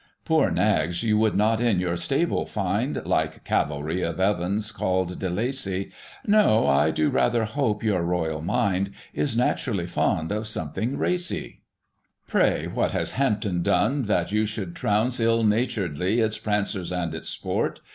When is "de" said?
5.19-5.29